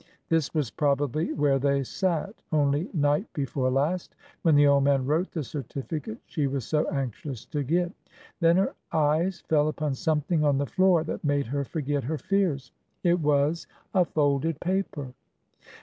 This 0.29 0.51
was 0.51 0.71
probably 0.71 1.31
where 1.31 1.59
they 1.59 1.83
sat, 1.83 2.33
only 2.51 2.89
night 2.91 3.31
before 3.33 3.69
last, 3.69 4.15
when 4.41 4.55
the 4.55 4.65
old 4.65 4.83
man 4.83 5.05
wrote 5.05 5.29
the 5.29 5.43
certificate 5.43 6.17
she 6.25 6.47
was 6.47 6.65
so 6.65 6.87
anxious 6.89 7.45
to 7.45 7.61
get. 7.61 7.91
Then 8.39 8.57
her 8.57 8.73
eyes 8.91 9.41
fell 9.41 9.67
upon 9.67 9.93
something 9.93 10.43
on 10.43 10.57
the 10.57 10.65
floor 10.65 11.03
that 11.03 11.23
made 11.23 11.45
her 11.45 11.63
forget 11.63 12.03
her 12.05 12.17
fears. 12.17 12.71
It 13.03 13.19
was 13.19 13.67
a 13.93 14.03
folded 14.03 14.59
paper. 14.59 15.13